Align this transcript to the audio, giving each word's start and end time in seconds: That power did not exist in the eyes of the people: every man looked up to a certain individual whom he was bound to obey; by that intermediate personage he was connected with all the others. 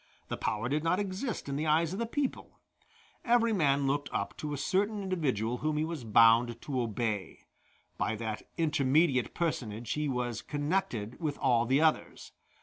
That 0.29 0.41
power 0.41 0.67
did 0.67 0.83
not 0.83 0.99
exist 0.99 1.47
in 1.47 1.57
the 1.57 1.67
eyes 1.67 1.93
of 1.93 1.99
the 1.99 2.07
people: 2.07 2.59
every 3.23 3.53
man 3.53 3.85
looked 3.85 4.09
up 4.11 4.35
to 4.37 4.51
a 4.51 4.57
certain 4.57 5.03
individual 5.03 5.57
whom 5.57 5.77
he 5.77 5.85
was 5.85 6.03
bound 6.03 6.59
to 6.59 6.81
obey; 6.81 7.41
by 7.99 8.15
that 8.15 8.41
intermediate 8.57 9.35
personage 9.35 9.91
he 9.91 10.09
was 10.09 10.41
connected 10.41 11.19
with 11.19 11.37
all 11.37 11.67
the 11.67 11.81
others. 11.81 12.31